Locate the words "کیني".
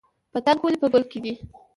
1.11-1.33